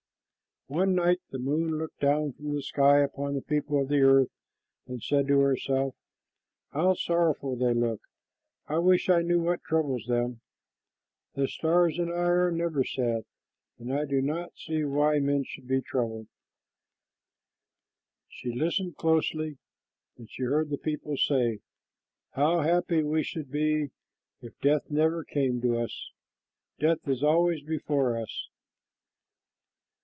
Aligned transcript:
One 0.67 0.95
night 0.95 1.19
the 1.31 1.37
moon 1.37 1.77
looked 1.79 1.99
down 1.99 2.31
from 2.31 2.53
the 2.55 2.61
sky 2.63 2.99
upon 2.99 3.33
the 3.35 3.41
people 3.41 3.79
on 3.79 3.87
the 3.87 3.99
earth 4.03 4.29
and 4.87 5.03
said 5.03 5.27
to 5.27 5.39
herself, 5.41 5.95
"How 6.71 6.93
sorrowful 6.93 7.57
they 7.57 7.73
look! 7.73 7.99
I 8.67 8.77
wish 8.77 9.09
I 9.09 9.21
knew 9.21 9.41
what 9.41 9.61
troubles 9.63 10.05
them. 10.07 10.39
The 11.33 11.49
stars 11.49 11.99
and 11.99 12.09
I 12.09 12.23
are 12.23 12.53
never 12.53 12.85
sad, 12.85 13.25
and 13.79 13.91
I 13.93 14.05
do 14.05 14.21
not 14.21 14.57
see 14.57 14.85
why 14.85 15.19
men 15.19 15.43
should 15.43 15.67
be 15.67 15.81
troubled." 15.81 16.27
She 18.29 18.53
listened 18.53 18.95
closely, 18.95 19.57
and 20.17 20.29
she 20.29 20.43
heard 20.43 20.69
the 20.69 20.77
people 20.77 21.17
say, 21.17 21.59
"How 22.29 22.61
happy 22.61 23.03
we 23.03 23.23
should 23.23 23.51
be 23.51 23.91
if 24.41 24.57
death 24.61 24.89
never 24.89 25.25
came 25.25 25.59
to 25.63 25.79
us. 25.79 26.11
Death 26.79 27.05
is 27.09 27.21
always 27.23 27.61
before 27.61 28.15
us." 28.15 28.47